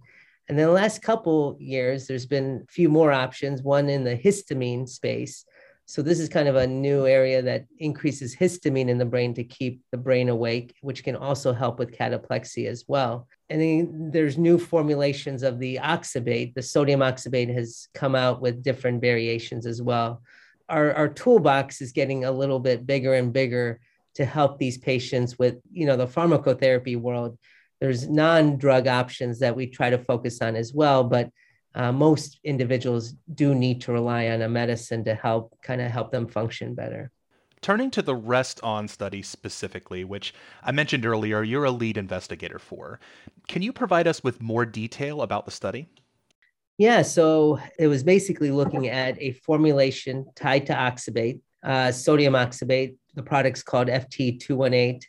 And 0.49 0.57
then 0.57 0.67
the 0.67 0.73
last 0.73 1.01
couple 1.01 1.57
years, 1.59 2.07
there's 2.07 2.25
been 2.25 2.63
a 2.67 2.71
few 2.71 2.89
more 2.89 3.11
options, 3.11 3.61
one 3.61 3.89
in 3.89 4.03
the 4.03 4.17
histamine 4.17 4.87
space, 4.87 5.45
so 5.89 6.01
this 6.01 6.19
is 6.19 6.27
kind 6.27 6.49
of 6.49 6.57
a 6.57 6.67
new 6.67 7.07
area 7.07 7.41
that 7.41 7.65
increases 7.79 8.35
histamine 8.35 8.89
in 8.89 8.97
the 8.97 9.05
brain 9.05 9.33
to 9.35 9.43
keep 9.45 9.81
the 9.91 9.97
brain 9.97 10.27
awake, 10.27 10.75
which 10.81 11.01
can 11.01 11.15
also 11.15 11.53
help 11.53 11.79
with 11.79 11.97
cataplexy 11.97 12.67
as 12.67 12.83
well. 12.89 13.25
And 13.49 13.61
then 13.61 14.11
there's 14.11 14.37
new 14.37 14.59
formulations 14.59 15.43
of 15.43 15.59
the 15.59 15.79
oxybate. 15.81 16.55
The 16.55 16.61
sodium 16.61 16.99
oxybate 16.99 17.53
has 17.53 17.87
come 17.93 18.15
out 18.15 18.41
with 18.41 18.63
different 18.63 18.99
variations 18.99 19.65
as 19.65 19.81
well. 19.81 20.21
Our, 20.67 20.93
our 20.93 21.07
toolbox 21.07 21.79
is 21.79 21.93
getting 21.93 22.25
a 22.25 22.31
little 22.31 22.59
bit 22.59 22.85
bigger 22.85 23.13
and 23.13 23.31
bigger 23.31 23.79
to 24.15 24.25
help 24.25 24.59
these 24.59 24.77
patients 24.77 25.39
with, 25.39 25.55
you 25.71 25.85
know, 25.85 25.95
the 25.95 26.05
pharmacotherapy 26.05 26.99
world. 26.99 27.37
There's 27.79 28.09
non-drug 28.09 28.87
options 28.87 29.39
that 29.39 29.55
we 29.55 29.67
try 29.67 29.89
to 29.91 29.99
focus 29.99 30.41
on 30.41 30.57
as 30.57 30.73
well, 30.73 31.05
but 31.05 31.29
uh, 31.77 31.91
most 31.91 32.39
individuals 32.43 33.13
do 33.35 33.53
need 33.53 33.81
to 33.81 33.91
rely 33.91 34.29
on 34.29 34.41
a 34.41 34.49
medicine 34.49 35.03
to 35.03 35.13
help 35.13 35.55
kind 35.61 35.79
of 35.79 35.91
help 35.91 36.11
them 36.11 36.27
function 36.27 36.73
better. 36.73 37.11
Turning 37.61 37.91
to 37.91 38.01
the 38.01 38.15
Rest 38.15 38.59
On 38.63 38.87
study 38.87 39.21
specifically, 39.21 40.03
which 40.03 40.33
I 40.63 40.71
mentioned 40.71 41.05
earlier, 41.05 41.43
you're 41.43 41.65
a 41.65 41.71
lead 41.71 41.97
investigator 41.97 42.57
for. 42.57 42.99
Can 43.47 43.61
you 43.61 43.71
provide 43.71 44.07
us 44.07 44.23
with 44.23 44.41
more 44.41 44.65
detail 44.65 45.21
about 45.21 45.45
the 45.45 45.51
study? 45.51 45.87
Yeah, 46.79 47.03
so 47.03 47.59
it 47.77 47.87
was 47.87 48.03
basically 48.03 48.49
looking 48.49 48.87
at 48.87 49.19
a 49.21 49.31
formulation 49.31 50.25
tied 50.35 50.65
to 50.67 50.73
oxybate, 50.73 51.41
uh, 51.63 51.91
sodium 51.91 52.33
oxybate. 52.33 52.95
The 53.13 53.23
product's 53.23 53.63
called 53.63 53.87
FT218, 53.87 55.03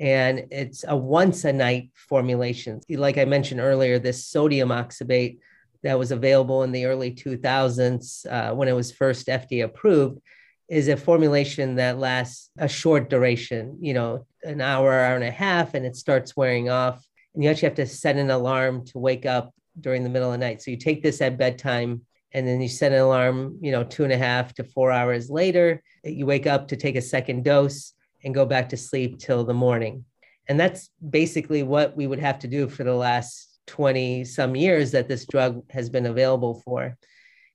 and 0.00 0.46
it's 0.50 0.84
a 0.86 0.96
once 0.96 1.44
a 1.44 1.52
night 1.52 1.90
formulation. 1.94 2.80
Like 2.88 3.18
I 3.18 3.24
mentioned 3.24 3.60
earlier, 3.60 3.98
this 4.00 4.26
sodium 4.26 4.70
oxybate 4.70 5.38
that 5.82 5.98
was 5.98 6.10
available 6.10 6.62
in 6.62 6.72
the 6.72 6.86
early 6.86 7.12
2000s 7.12 8.26
uh, 8.26 8.54
when 8.54 8.68
it 8.68 8.72
was 8.72 8.92
first 8.92 9.28
FDA 9.28 9.64
approved 9.64 10.20
is 10.68 10.88
a 10.88 10.96
formulation 10.96 11.76
that 11.76 11.98
lasts 11.98 12.50
a 12.58 12.68
short 12.68 13.08
duration, 13.08 13.78
you 13.80 13.94
know, 13.94 14.26
an 14.42 14.60
hour, 14.60 14.92
hour 14.92 15.14
and 15.14 15.24
a 15.24 15.30
half, 15.30 15.74
and 15.74 15.86
it 15.86 15.96
starts 15.96 16.36
wearing 16.36 16.68
off. 16.68 17.02
And 17.34 17.42
you 17.42 17.50
actually 17.50 17.68
have 17.68 17.76
to 17.76 17.86
set 17.86 18.16
an 18.16 18.30
alarm 18.30 18.84
to 18.86 18.98
wake 18.98 19.24
up 19.24 19.54
during 19.80 20.02
the 20.02 20.10
middle 20.10 20.32
of 20.32 20.38
the 20.38 20.46
night. 20.46 20.60
So 20.60 20.70
you 20.70 20.76
take 20.76 21.02
this 21.02 21.22
at 21.22 21.38
bedtime 21.38 22.02
and 22.32 22.46
then 22.46 22.60
you 22.60 22.68
set 22.68 22.92
an 22.92 22.98
alarm, 22.98 23.58
you 23.62 23.72
know, 23.72 23.84
two 23.84 24.04
and 24.04 24.12
a 24.12 24.18
half 24.18 24.52
to 24.54 24.64
four 24.64 24.92
hours 24.92 25.30
later. 25.30 25.82
You 26.04 26.26
wake 26.26 26.46
up 26.46 26.68
to 26.68 26.76
take 26.76 26.96
a 26.96 27.02
second 27.02 27.44
dose 27.44 27.94
and 28.22 28.34
go 28.34 28.44
back 28.44 28.68
to 28.70 28.76
sleep 28.76 29.18
till 29.18 29.44
the 29.44 29.54
morning. 29.54 30.04
And 30.48 30.58
that's 30.58 30.90
basically 31.08 31.62
what 31.62 31.96
we 31.96 32.06
would 32.06 32.18
have 32.18 32.38
to 32.40 32.48
do 32.48 32.68
for 32.68 32.84
the 32.84 32.94
last 32.94 33.47
20 33.68 34.24
some 34.24 34.56
years 34.56 34.90
that 34.90 35.08
this 35.08 35.26
drug 35.26 35.62
has 35.70 35.88
been 35.88 36.06
available 36.06 36.60
for. 36.64 36.96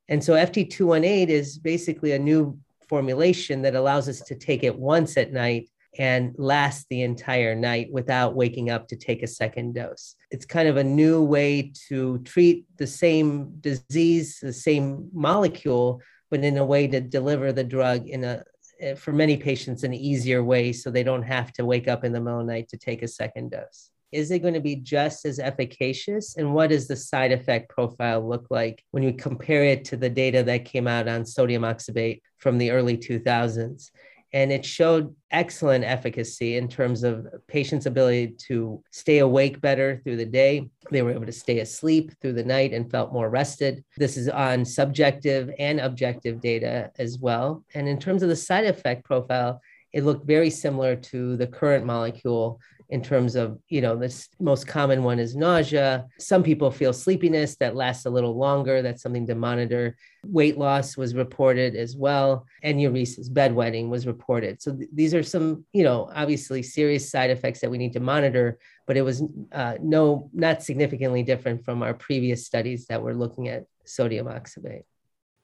And 0.07 0.23
so 0.23 0.33
FT218 0.33 1.27
is 1.27 1.57
basically 1.57 2.13
a 2.13 2.19
new 2.19 2.57
formulation 2.87 3.61
that 3.63 3.75
allows 3.75 4.07
us 4.07 4.21
to 4.21 4.35
take 4.35 4.63
it 4.63 4.77
once 4.77 5.17
at 5.17 5.33
night 5.33 5.69
and 5.97 6.33
last 6.37 6.87
the 6.89 7.03
entire 7.03 7.55
night 7.55 7.87
without 7.91 8.35
waking 8.35 8.69
up 8.69 8.87
to 8.87 8.95
take 8.95 9.21
a 9.21 9.27
second 9.27 9.75
dose. 9.75 10.15
It's 10.31 10.45
kind 10.45 10.67
of 10.67 10.77
a 10.77 10.83
new 10.83 11.21
way 11.21 11.71
to 11.89 12.19
treat 12.19 12.65
the 12.77 12.87
same 12.87 13.55
disease, 13.59 14.39
the 14.41 14.53
same 14.53 15.09
molecule, 15.13 16.01
but 16.31 16.43
in 16.43 16.57
a 16.57 16.65
way 16.65 16.87
to 16.87 16.99
deliver 16.99 17.51
the 17.51 17.63
drug 17.63 18.07
in 18.07 18.23
a 18.23 18.43
eh, 18.79 18.95
for 18.95 19.13
many 19.13 19.37
patients 19.37 19.83
an 19.83 19.93
easier 19.93 20.43
way 20.43 20.73
so 20.73 20.89
they 20.89 21.03
don't 21.03 21.23
have 21.23 21.53
to 21.53 21.65
wake 21.65 21.87
up 21.87 22.03
in 22.03 22.11
the 22.11 22.19
middle 22.19 22.39
of 22.39 22.47
the 22.47 22.53
night 22.53 22.69
to 22.69 22.77
take 22.77 23.03
a 23.03 23.07
second 23.07 23.51
dose. 23.51 23.91
Is 24.13 24.31
it 24.31 24.39
going 24.39 24.53
to 24.53 24.59
be 24.59 24.75
just 24.75 25.25
as 25.25 25.39
efficacious? 25.39 26.37
And 26.37 26.53
what 26.53 26.69
does 26.69 26.87
the 26.87 26.95
side 26.95 27.31
effect 27.31 27.69
profile 27.69 28.27
look 28.27 28.47
like 28.49 28.83
when 28.91 29.03
you 29.03 29.13
compare 29.13 29.63
it 29.63 29.85
to 29.85 29.97
the 29.97 30.09
data 30.09 30.43
that 30.43 30.65
came 30.65 30.87
out 30.87 31.07
on 31.07 31.25
sodium 31.25 31.63
oxybate 31.63 32.21
from 32.37 32.57
the 32.57 32.71
early 32.71 32.97
2000s? 32.97 33.89
and 34.33 34.51
it 34.51 34.65
showed 34.65 35.15
excellent 35.31 35.83
efficacy 35.83 36.57
in 36.57 36.67
terms 36.67 37.03
of 37.03 37.27
patients' 37.47 37.85
ability 37.85 38.29
to 38.47 38.83
stay 38.91 39.19
awake 39.19 39.61
better 39.61 40.01
through 40.03 40.17
the 40.17 40.25
day. 40.25 40.69
They 40.89 41.03
were 41.03 41.11
able 41.11 41.27
to 41.27 41.31
stay 41.31 41.59
asleep 41.59 42.11
through 42.19 42.33
the 42.33 42.43
night 42.43 42.73
and 42.73 42.89
felt 42.89 43.13
more 43.13 43.29
rested. 43.29 43.83
This 43.97 44.17
is 44.17 44.29
on 44.29 44.65
subjective 44.65 45.51
and 45.59 45.79
objective 45.79 46.41
data 46.41 46.91
as 46.97 47.19
well. 47.19 47.63
And 47.75 47.87
in 47.87 47.99
terms 47.99 48.23
of 48.23 48.29
the 48.29 48.35
side 48.35 48.65
effect 48.65 49.05
profile, 49.05 49.61
it 49.93 50.03
looked 50.03 50.25
very 50.25 50.49
similar 50.49 50.95
to 50.95 51.37
the 51.37 51.47
current 51.47 51.85
molecule 51.85 52.59
in 52.89 53.01
terms 53.01 53.35
of, 53.35 53.57
you 53.69 53.81
know, 53.81 53.95
the 53.95 54.27
most 54.39 54.67
common 54.67 55.03
one 55.03 55.17
is 55.17 55.35
nausea. 55.35 56.05
Some 56.19 56.43
people 56.43 56.69
feel 56.69 56.93
sleepiness 56.93 57.55
that 57.57 57.75
lasts 57.75 58.05
a 58.05 58.09
little 58.09 58.37
longer. 58.37 58.81
That's 58.81 59.01
something 59.01 59.25
to 59.27 59.35
monitor. 59.35 59.95
Weight 60.25 60.57
loss 60.57 60.97
was 60.97 61.15
reported 61.15 61.75
as 61.75 61.95
well. 61.95 62.45
And 62.61 62.79
Enuresis, 62.79 63.29
bedwetting 63.29 63.89
was 63.89 64.05
reported. 64.05 64.61
So 64.61 64.75
th- 64.75 64.89
these 64.93 65.13
are 65.13 65.23
some, 65.23 65.65
you 65.73 65.83
know, 65.83 66.11
obviously 66.13 66.61
serious 66.61 67.09
side 67.09 67.29
effects 67.29 67.61
that 67.61 67.71
we 67.71 67.77
need 67.77 67.93
to 67.93 67.99
monitor, 67.99 68.59
but 68.85 68.97
it 68.97 69.01
was 69.01 69.23
uh, 69.51 69.75
no, 69.81 70.29
not 70.33 70.61
significantly 70.61 71.23
different 71.23 71.63
from 71.63 71.81
our 71.81 71.93
previous 71.93 72.45
studies 72.45 72.85
that 72.87 73.01
were 73.01 73.15
looking 73.15 73.47
at 73.47 73.65
sodium 73.85 74.27
oxybate. 74.27 74.83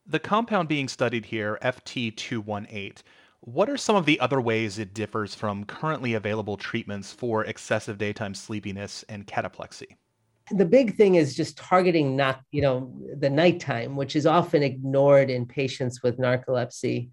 The 0.05 0.19
compound 0.19 0.67
being 0.67 0.87
studied 0.87 1.25
here, 1.25 1.57
FT218, 1.61 3.03
what 3.41 3.69
are 3.69 3.77
some 3.77 3.95
of 3.95 4.05
the 4.05 4.19
other 4.19 4.41
ways 4.41 4.79
it 4.79 4.93
differs 4.93 5.33
from 5.33 5.65
currently 5.65 6.13
available 6.13 6.57
treatments 6.57 7.11
for 7.13 7.45
excessive 7.45 7.97
daytime 7.97 8.33
sleepiness 8.33 9.03
and 9.09 9.25
cataplexy? 9.25 9.97
The 10.51 10.65
big 10.65 10.95
thing 10.95 11.15
is 11.15 11.35
just 11.35 11.57
targeting 11.57 12.15
not, 12.15 12.41
you 12.51 12.61
know, 12.61 12.91
the 13.17 13.29
nighttime, 13.29 13.95
which 13.95 14.15
is 14.15 14.25
often 14.25 14.63
ignored 14.63 15.29
in 15.29 15.45
patients 15.45 16.01
with 16.01 16.17
narcolepsy. 16.17 17.09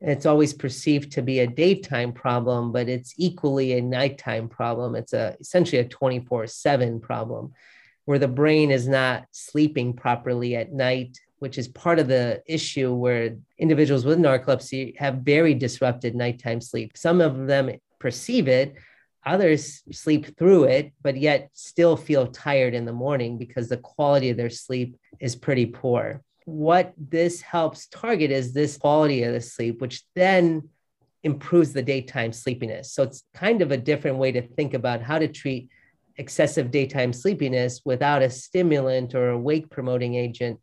It's 0.00 0.26
always 0.26 0.52
perceived 0.52 1.12
to 1.12 1.22
be 1.22 1.40
a 1.40 1.46
daytime 1.46 2.12
problem, 2.12 2.72
but 2.72 2.88
it's 2.88 3.14
equally 3.16 3.74
a 3.74 3.82
nighttime 3.82 4.48
problem. 4.48 4.96
It's 4.96 5.12
a 5.12 5.36
essentially 5.40 5.80
a 5.80 5.84
24/7 5.84 7.00
problem 7.00 7.52
where 8.06 8.18
the 8.18 8.26
brain 8.26 8.70
is 8.70 8.88
not 8.88 9.26
sleeping 9.30 9.92
properly 9.92 10.56
at 10.56 10.72
night 10.72 11.20
which 11.40 11.58
is 11.58 11.68
part 11.68 11.98
of 11.98 12.06
the 12.06 12.42
issue 12.46 12.94
where 12.94 13.36
individuals 13.58 14.04
with 14.04 14.18
narcolepsy 14.18 14.96
have 14.98 15.16
very 15.16 15.54
disrupted 15.54 16.14
nighttime 16.14 16.60
sleep. 16.60 16.96
Some 16.96 17.20
of 17.20 17.46
them 17.46 17.70
perceive 17.98 18.46
it, 18.46 18.76
others 19.24 19.82
sleep 19.90 20.38
through 20.38 20.64
it, 20.64 20.92
but 21.02 21.16
yet 21.16 21.50
still 21.54 21.96
feel 21.96 22.26
tired 22.26 22.74
in 22.74 22.84
the 22.84 22.92
morning 22.92 23.38
because 23.38 23.68
the 23.68 23.78
quality 23.78 24.30
of 24.30 24.36
their 24.36 24.50
sleep 24.50 24.96
is 25.18 25.34
pretty 25.34 25.66
poor. 25.66 26.22
What 26.44 26.92
this 26.98 27.40
helps 27.40 27.86
target 27.88 28.30
is 28.30 28.52
this 28.52 28.76
quality 28.76 29.22
of 29.22 29.32
the 29.32 29.40
sleep, 29.40 29.80
which 29.80 30.04
then 30.14 30.68
improves 31.22 31.72
the 31.72 31.82
daytime 31.82 32.32
sleepiness. 32.32 32.92
So 32.92 33.02
it's 33.02 33.24
kind 33.34 33.62
of 33.62 33.72
a 33.72 33.76
different 33.76 34.18
way 34.18 34.32
to 34.32 34.42
think 34.42 34.74
about 34.74 35.00
how 35.02 35.18
to 35.18 35.28
treat 35.28 35.70
excessive 36.16 36.70
daytime 36.70 37.14
sleepiness 37.14 37.80
without 37.84 38.20
a 38.20 38.28
stimulant 38.28 39.14
or 39.14 39.30
a 39.30 39.38
wake 39.38 39.70
promoting 39.70 40.16
agent 40.16 40.60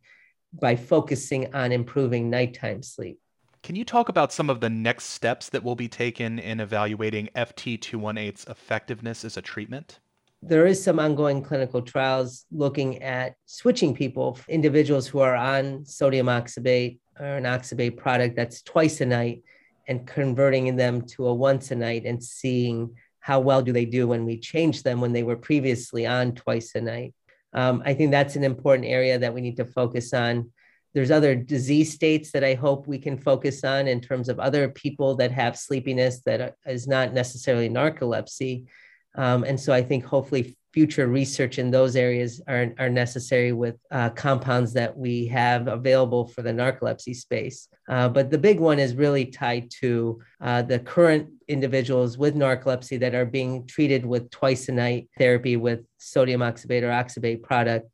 by 0.60 0.76
focusing 0.76 1.54
on 1.54 1.72
improving 1.72 2.30
nighttime 2.30 2.82
sleep. 2.82 3.18
Can 3.62 3.76
you 3.76 3.84
talk 3.84 4.08
about 4.08 4.32
some 4.32 4.50
of 4.50 4.60
the 4.60 4.70
next 4.70 5.04
steps 5.04 5.48
that 5.50 5.64
will 5.64 5.76
be 5.76 5.88
taken 5.88 6.38
in 6.38 6.60
evaluating 6.60 7.28
FT218's 7.34 8.46
effectiveness 8.48 9.24
as 9.24 9.36
a 9.36 9.42
treatment? 9.42 9.98
There 10.40 10.66
is 10.66 10.82
some 10.82 11.00
ongoing 11.00 11.42
clinical 11.42 11.82
trials 11.82 12.46
looking 12.52 13.02
at 13.02 13.34
switching 13.46 13.94
people, 13.94 14.38
individuals 14.48 15.08
who 15.08 15.18
are 15.18 15.34
on 15.34 15.84
sodium 15.84 16.28
oxybate 16.28 17.00
or 17.18 17.26
an 17.26 17.44
oxybate 17.44 17.96
product 17.96 18.36
that's 18.36 18.62
twice 18.62 19.00
a 19.00 19.06
night 19.06 19.42
and 19.88 20.06
converting 20.06 20.76
them 20.76 21.02
to 21.02 21.26
a 21.26 21.34
once 21.34 21.72
a 21.72 21.74
night 21.74 22.04
and 22.04 22.22
seeing 22.22 22.94
how 23.18 23.40
well 23.40 23.62
do 23.62 23.72
they 23.72 23.84
do 23.84 24.06
when 24.06 24.24
we 24.24 24.38
change 24.38 24.84
them 24.84 25.00
when 25.00 25.12
they 25.12 25.24
were 25.24 25.36
previously 25.36 26.06
on 26.06 26.32
twice 26.32 26.74
a 26.76 26.80
night. 26.80 27.14
Um, 27.54 27.82
I 27.84 27.94
think 27.94 28.10
that's 28.10 28.36
an 28.36 28.44
important 28.44 28.88
area 28.88 29.18
that 29.18 29.32
we 29.32 29.40
need 29.40 29.56
to 29.56 29.64
focus 29.64 30.12
on. 30.12 30.52
There's 30.94 31.10
other 31.10 31.34
disease 31.34 31.92
states 31.92 32.32
that 32.32 32.44
I 32.44 32.54
hope 32.54 32.86
we 32.86 32.98
can 32.98 33.18
focus 33.18 33.62
on 33.64 33.88
in 33.88 34.00
terms 34.00 34.28
of 34.28 34.40
other 34.40 34.68
people 34.68 35.16
that 35.16 35.30
have 35.30 35.58
sleepiness 35.58 36.22
that 36.26 36.56
is 36.66 36.86
not 36.86 37.12
necessarily 37.12 37.68
narcolepsy. 37.68 38.66
Um, 39.14 39.44
and 39.44 39.58
so 39.58 39.72
I 39.72 39.82
think 39.82 40.04
hopefully 40.04 40.57
future 40.72 41.08
research 41.08 41.58
in 41.58 41.70
those 41.70 41.96
areas 41.96 42.40
are, 42.46 42.72
are 42.78 42.90
necessary 42.90 43.52
with 43.52 43.76
uh, 43.90 44.10
compounds 44.10 44.72
that 44.74 44.96
we 44.96 45.26
have 45.26 45.66
available 45.66 46.26
for 46.26 46.42
the 46.42 46.52
narcolepsy 46.52 47.16
space. 47.16 47.68
Uh, 47.88 48.08
but 48.08 48.30
the 48.30 48.38
big 48.38 48.60
one 48.60 48.78
is 48.78 48.94
really 48.94 49.24
tied 49.24 49.70
to 49.70 50.20
uh, 50.40 50.60
the 50.62 50.78
current 50.78 51.28
individuals 51.48 52.18
with 52.18 52.34
narcolepsy 52.34 53.00
that 53.00 53.14
are 53.14 53.24
being 53.24 53.66
treated 53.66 54.04
with 54.04 54.30
twice 54.30 54.68
a 54.68 54.72
night 54.72 55.08
therapy 55.16 55.56
with 55.56 55.80
sodium 55.96 56.42
oxybate 56.42 56.82
or 56.82 56.90
oxybate 56.90 57.42
product 57.42 57.88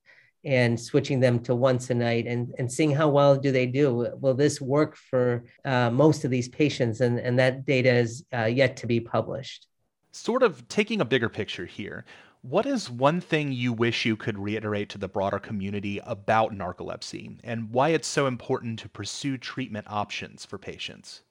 and 0.45 0.79
switching 0.79 1.21
them 1.21 1.39
to 1.39 1.55
once 1.55 1.89
a 1.91 1.95
night 1.95 2.27
and, 2.27 2.55
and 2.59 2.71
seeing 2.71 2.91
how 2.91 3.09
well 3.09 3.37
do 3.37 3.51
they 3.51 3.67
do. 3.67 4.09
Will 4.21 4.35
this 4.35 4.61
work 4.61 4.97
for 4.97 5.45
uh, 5.65 5.91
most 5.91 6.25
of 6.25 6.31
these 6.31 6.49
patients? 6.49 7.01
And, 7.01 7.19
and 7.19 7.39
that 7.39 7.65
data 7.65 7.95
is 7.95 8.25
uh, 8.37 8.45
yet 8.45 8.77
to 8.79 8.87
be 8.87 9.01
published. 9.01 9.69
Sort 10.13 10.43
of 10.43 10.69
taking 10.69 11.01
a 11.01 11.05
bigger 11.05 11.29
picture 11.29 11.67
here 11.67 12.05
what 12.45 12.67
is 12.67 12.91
one 12.91 13.23
thing 13.23 13.53
you 13.53 13.73
wish 13.73 14.05
you 14.05 14.17
could 14.17 14.39
reiterate 14.39 14.91
to 14.91 14.99
the 14.99 15.09
broader 15.09 15.39
community 15.39 15.99
about 16.05 16.53
narcolepsy 16.53 17.39
and 17.43 17.71
why 17.71 17.89
it's 17.89 18.07
so 18.07 18.27
important 18.27 18.79
to 18.79 18.89
pursue 18.89 19.39
treatment 19.39 19.87
options 19.89 20.45
for 20.45 20.59
patients? 20.59 21.23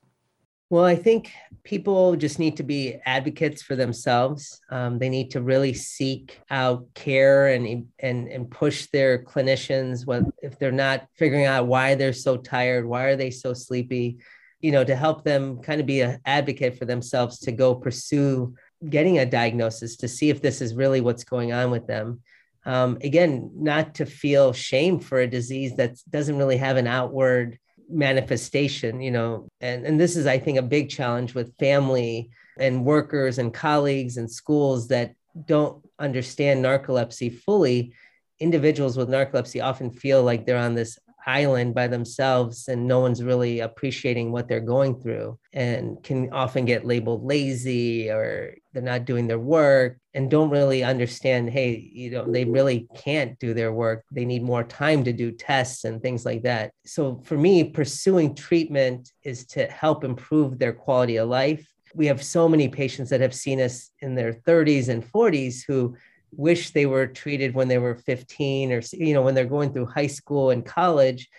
Well, 0.72 0.86
I 0.86 0.96
think 0.96 1.30
people 1.64 2.16
just 2.16 2.40
need 2.40 2.58
to 2.58 2.64
be 2.64 2.96
advocates 3.06 3.62
for 3.62 3.76
themselves. 3.76 4.60
Um, 4.72 4.98
they 4.98 5.08
need 5.08 5.30
to 5.32 5.42
really 5.44 5.72
seek 5.74 6.40
out 6.50 6.88
care 6.96 7.50
and 7.50 7.86
and 8.00 8.28
and 8.28 8.50
push 8.50 8.88
their 8.88 9.24
clinicians. 9.24 10.08
What 10.08 10.24
if 10.42 10.58
they're 10.58 10.72
not 10.72 11.08
figuring 11.14 11.46
out 11.46 11.68
why 11.68 11.94
they're 11.94 12.12
so 12.12 12.38
tired? 12.38 12.88
Why 12.88 13.04
are 13.04 13.16
they 13.16 13.30
so 13.30 13.54
sleepy? 13.54 14.18
You 14.62 14.72
know, 14.72 14.84
to 14.84 14.96
help 14.96 15.24
them 15.24 15.62
kind 15.62 15.80
of 15.80 15.86
be 15.86 16.02
an 16.02 16.20
advocate 16.26 16.80
for 16.80 16.86
themselves 16.86 17.38
to 17.42 17.52
go 17.52 17.76
pursue 17.76 18.56
getting 18.90 19.20
a 19.20 19.26
diagnosis 19.26 19.96
to 19.98 20.08
see 20.08 20.30
if 20.30 20.42
this 20.42 20.62
is 20.62 20.76
really 20.76 21.02
what's 21.02 21.24
going 21.24 21.54
on 21.54 21.72
with 21.72 21.88
them. 21.88 22.22
Um, 22.66 22.98
again, 23.02 23.52
not 23.56 23.96
to 23.96 24.06
feel 24.06 24.54
shame 24.54 25.00
for 25.00 25.20
a 25.20 25.28
disease 25.28 25.76
that 25.76 25.98
doesn't 26.10 26.38
really 26.38 26.58
have 26.58 26.78
an 26.78 26.88
outward 26.88 27.60
manifestation, 27.90 29.02
you 29.02 29.12
know, 29.12 29.48
and, 29.62 29.86
and 29.86 30.00
this 30.00 30.16
is, 30.16 30.26
I 30.26 30.40
think, 30.40 30.58
a 30.58 30.64
big 30.64 30.90
challenge 30.90 31.34
with 31.36 31.58
family 31.58 32.30
and 32.58 32.86
workers 32.86 33.38
and 33.38 33.54
colleagues 33.54 34.18
and 34.18 34.32
schools 34.32 34.88
that 34.88 35.14
don't 35.46 35.84
understand 36.00 36.64
narcolepsy 36.64 37.38
fully. 37.40 37.94
Individuals 38.40 38.98
with 38.98 39.10
narcolepsy 39.10 39.64
often 39.64 39.92
feel 39.92 40.24
like 40.24 40.46
they're 40.46 40.58
on 40.58 40.76
this 40.76 40.98
island 41.26 41.74
by 41.74 41.88
themselves 41.88 42.68
and 42.68 42.88
no 42.88 43.00
one's 43.00 43.24
really 43.24 43.60
appreciating 43.60 44.32
what 44.32 44.48
they're 44.48 44.60
going 44.60 45.00
through 45.00 45.38
and 45.54 46.04
can 46.04 46.32
often 46.34 46.66
get 46.66 46.86
labeled 46.86 47.24
lazy 47.24 48.10
or 48.10 48.56
they're 48.74 48.82
not 48.82 49.06
doing 49.06 49.28
their 49.28 49.40
work 49.40 49.98
and 50.14 50.30
don't 50.30 50.50
really 50.50 50.84
understand 50.84 51.50
hey 51.50 51.90
you 51.92 52.10
know 52.10 52.30
they 52.30 52.46
really 52.46 52.88
can't 52.96 53.38
do 53.40 53.54
their 53.54 53.74
work. 53.74 54.04
They 54.12 54.26
need 54.26 54.44
more 54.44 54.64
time 54.64 55.04
to 55.04 55.14
do 55.14 55.32
tests 55.32 55.84
and 55.84 56.02
things 56.02 56.26
like 56.26 56.44
that. 56.44 56.72
So 56.86 57.22
for 57.24 57.38
me 57.38 57.64
pursuing 57.64 58.36
treatment 58.36 59.12
is 59.24 59.46
to 59.48 59.68
help 59.68 60.04
improve 60.04 60.60
their 60.60 60.74
quality 60.74 61.18
of 61.18 61.30
life. 61.30 61.68
We 61.96 62.08
have 62.08 62.24
so 62.24 62.50
many 62.50 62.70
patients 62.70 63.10
that 63.12 63.22
have 63.22 63.36
seen 63.36 63.62
us 63.62 63.92
in 64.00 64.16
their 64.16 64.34
30s 64.34 64.90
and 64.90 65.04
40s 65.04 65.62
who 65.68 65.96
wish 66.38 66.72
they 66.72 66.86
were 66.86 67.08
treated 67.08 67.54
when 67.54 67.68
they 67.68 67.78
were 67.78 67.96
15 67.96 68.72
or 68.72 68.82
you 68.92 69.14
know 69.14 69.22
when 69.22 69.36
they're 69.36 69.46
going 69.46 69.72
through 69.72 69.86
high 69.86 70.08
school 70.08 70.50
and 70.50 70.66
college 70.66 71.30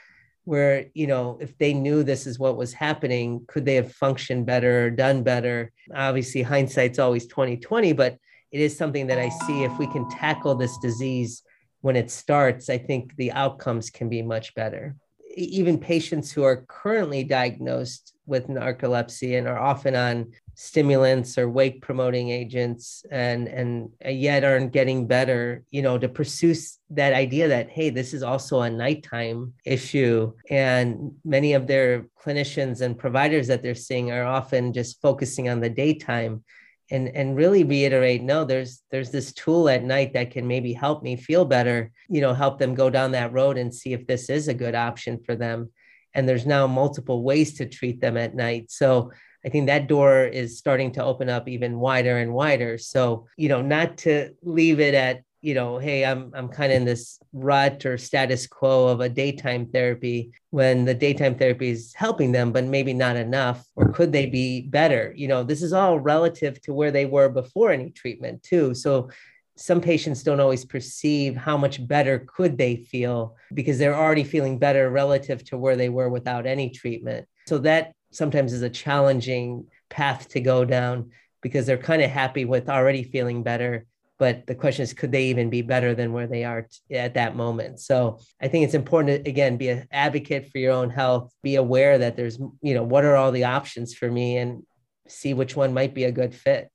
where 0.44 0.86
you 0.94 1.06
know 1.06 1.38
if 1.40 1.56
they 1.58 1.72
knew 1.72 2.02
this 2.02 2.26
is 2.26 2.38
what 2.38 2.56
was 2.56 2.72
happening 2.72 3.44
could 3.48 3.64
they 3.64 3.74
have 3.74 3.92
functioned 3.92 4.46
better 4.46 4.86
or 4.86 4.90
done 4.90 5.22
better 5.22 5.72
obviously 5.94 6.42
hindsight's 6.42 6.98
always 6.98 7.26
2020 7.26 7.92
but 7.92 8.18
it 8.52 8.60
is 8.60 8.76
something 8.76 9.06
that 9.06 9.18
i 9.18 9.28
see 9.28 9.64
if 9.64 9.78
we 9.78 9.86
can 9.86 10.08
tackle 10.10 10.54
this 10.54 10.76
disease 10.78 11.42
when 11.84 11.96
it 11.96 12.10
starts, 12.10 12.70
I 12.70 12.78
think 12.78 13.14
the 13.16 13.30
outcomes 13.32 13.90
can 13.90 14.08
be 14.08 14.22
much 14.22 14.54
better. 14.54 14.96
Even 15.36 15.76
patients 15.76 16.32
who 16.32 16.42
are 16.42 16.64
currently 16.66 17.24
diagnosed 17.24 18.14
with 18.24 18.48
narcolepsy 18.48 19.36
and 19.36 19.46
are 19.46 19.58
often 19.58 19.94
on 19.94 20.32
stimulants 20.54 21.36
or 21.38 21.48
wake 21.48 21.82
promoting 21.82 22.30
agents 22.30 23.04
and 23.10 23.48
and 23.48 23.90
uh, 24.04 24.08
yet 24.08 24.44
aren't 24.44 24.72
getting 24.72 25.06
better 25.06 25.64
you 25.70 25.82
know 25.82 25.98
to 25.98 26.08
pursue 26.08 26.54
that 26.90 27.12
idea 27.12 27.48
that 27.48 27.70
hey 27.70 27.90
this 27.90 28.14
is 28.14 28.22
also 28.22 28.60
a 28.60 28.70
nighttime 28.70 29.52
issue. 29.64 30.32
And 30.50 31.12
many 31.24 31.54
of 31.54 31.66
their 31.66 32.06
clinicians 32.22 32.80
and 32.80 32.98
providers 32.98 33.48
that 33.48 33.62
they're 33.62 33.74
seeing 33.74 34.10
are 34.10 34.24
often 34.24 34.72
just 34.72 35.00
focusing 35.00 35.48
on 35.48 35.60
the 35.60 35.70
daytime 35.70 36.44
and 36.90 37.08
and 37.08 37.36
really 37.36 37.64
reiterate 37.64 38.22
no 38.22 38.44
there's 38.44 38.82
there's 38.90 39.10
this 39.10 39.32
tool 39.32 39.68
at 39.68 39.82
night 39.82 40.12
that 40.12 40.30
can 40.30 40.46
maybe 40.46 40.72
help 40.72 41.02
me 41.02 41.16
feel 41.16 41.44
better 41.44 41.90
you 42.10 42.20
know 42.20 42.34
help 42.34 42.58
them 42.58 42.74
go 42.74 42.90
down 42.90 43.12
that 43.12 43.32
road 43.32 43.56
and 43.56 43.74
see 43.74 43.94
if 43.94 44.06
this 44.06 44.28
is 44.28 44.48
a 44.48 44.54
good 44.54 44.74
option 44.74 45.18
for 45.24 45.34
them 45.34 45.70
and 46.14 46.28
there's 46.28 46.46
now 46.46 46.66
multiple 46.66 47.22
ways 47.22 47.54
to 47.54 47.66
treat 47.66 48.00
them 48.00 48.16
at 48.16 48.34
night 48.34 48.70
so 48.70 49.10
I 49.44 49.50
think 49.50 49.66
that 49.66 49.88
door 49.88 50.24
is 50.24 50.58
starting 50.58 50.92
to 50.92 51.04
open 51.04 51.28
up 51.28 51.48
even 51.48 51.78
wider 51.78 52.16
and 52.16 52.32
wider. 52.32 52.78
So, 52.78 53.26
you 53.36 53.48
know, 53.48 53.60
not 53.60 53.98
to 53.98 54.30
leave 54.42 54.80
it 54.80 54.94
at, 54.94 55.22
you 55.42 55.52
know, 55.52 55.76
hey, 55.76 56.06
I'm 56.06 56.32
I'm 56.34 56.48
kind 56.48 56.72
of 56.72 56.76
in 56.76 56.86
this 56.86 57.18
rut 57.34 57.84
or 57.84 57.98
status 57.98 58.46
quo 58.46 58.88
of 58.88 59.00
a 59.00 59.10
daytime 59.10 59.66
therapy 59.66 60.32
when 60.48 60.86
the 60.86 60.94
daytime 60.94 61.34
therapy 61.34 61.68
is 61.68 61.92
helping 61.94 62.32
them, 62.32 62.50
but 62.52 62.64
maybe 62.64 62.94
not 62.94 63.16
enough, 63.16 63.66
or 63.76 63.92
could 63.92 64.12
they 64.12 64.24
be 64.24 64.62
better? 64.62 65.12
You 65.14 65.28
know, 65.28 65.42
this 65.42 65.62
is 65.62 65.74
all 65.74 66.00
relative 66.00 66.62
to 66.62 66.72
where 66.72 66.90
they 66.90 67.04
were 67.04 67.28
before 67.28 67.72
any 67.72 67.90
treatment, 67.90 68.42
too. 68.42 68.72
So 68.72 69.10
some 69.56 69.80
patients 69.80 70.22
don't 70.22 70.40
always 70.40 70.64
perceive 70.64 71.36
how 71.36 71.56
much 71.56 71.86
better 71.86 72.26
could 72.26 72.58
they 72.58 72.76
feel 72.76 73.36
because 73.52 73.78
they're 73.78 73.94
already 73.94 74.24
feeling 74.24 74.58
better 74.58 74.90
relative 74.90 75.44
to 75.44 75.58
where 75.58 75.76
they 75.76 75.88
were 75.88 76.08
without 76.08 76.46
any 76.46 76.70
treatment. 76.70 77.26
So 77.46 77.58
that 77.58 77.92
sometimes 78.10 78.52
is 78.52 78.62
a 78.62 78.70
challenging 78.70 79.66
path 79.90 80.28
to 80.30 80.40
go 80.40 80.64
down 80.64 81.10
because 81.40 81.66
they're 81.66 81.78
kind 81.78 82.02
of 82.02 82.10
happy 82.10 82.44
with 82.44 82.68
already 82.68 83.04
feeling 83.04 83.42
better. 83.42 83.86
But 84.18 84.46
the 84.46 84.54
question 84.54 84.82
is 84.82 84.92
could 84.92 85.12
they 85.12 85.26
even 85.26 85.50
be 85.50 85.62
better 85.62 85.94
than 85.94 86.12
where 86.12 86.26
they 86.26 86.44
are 86.44 86.62
t- 86.62 86.96
at 86.96 87.14
that 87.14 87.36
moment? 87.36 87.80
So 87.80 88.20
i 88.40 88.48
think 88.48 88.64
it's 88.64 88.74
important 88.74 89.24
to 89.24 89.30
again 89.30 89.56
be 89.56 89.68
an 89.68 89.86
advocate 89.90 90.50
for 90.50 90.58
your 90.58 90.72
own 90.72 90.90
health 90.90 91.32
be 91.42 91.56
aware 91.56 91.98
that 91.98 92.16
there's 92.16 92.38
you 92.62 92.74
know 92.74 92.84
what 92.84 93.04
are 93.04 93.16
all 93.16 93.32
the 93.32 93.44
options 93.44 93.92
for 93.92 94.10
me 94.10 94.36
and 94.38 94.62
see 95.08 95.34
which 95.34 95.56
one 95.56 95.74
might 95.74 95.94
be 95.94 96.04
a 96.04 96.12
good 96.12 96.34
fit 96.34 96.70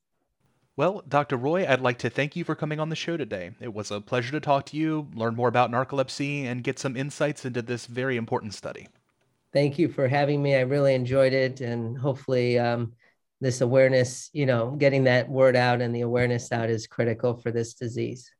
well, 0.80 1.02
Dr. 1.06 1.36
Roy, 1.36 1.68
I'd 1.68 1.82
like 1.82 1.98
to 1.98 2.08
thank 2.08 2.36
you 2.36 2.44
for 2.44 2.54
coming 2.54 2.80
on 2.80 2.88
the 2.88 2.96
show 2.96 3.18
today. 3.18 3.50
It 3.60 3.74
was 3.74 3.90
a 3.90 4.00
pleasure 4.00 4.32
to 4.32 4.40
talk 4.40 4.64
to 4.66 4.78
you, 4.78 5.08
learn 5.14 5.36
more 5.36 5.48
about 5.48 5.70
narcolepsy, 5.70 6.44
and 6.44 6.64
get 6.64 6.78
some 6.78 6.96
insights 6.96 7.44
into 7.44 7.60
this 7.60 7.84
very 7.84 8.16
important 8.16 8.54
study 8.54 8.88
thank 9.52 9.78
you 9.78 9.88
for 9.88 10.08
having 10.08 10.42
me. 10.42 10.54
I 10.54 10.60
really 10.60 10.94
enjoyed 10.94 11.32
it, 11.32 11.60
and 11.60 11.98
hopefully, 11.98 12.58
um, 12.58 12.92
this 13.40 13.62
awareness, 13.62 14.30
you 14.32 14.46
know, 14.46 14.72
getting 14.72 15.04
that 15.04 15.28
word 15.28 15.56
out 15.56 15.80
and 15.80 15.94
the 15.94 16.02
awareness 16.02 16.52
out 16.52 16.68
is 16.68 16.86
critical 16.86 17.34
for 17.34 17.50
this 17.50 17.74
disease. 17.74 18.30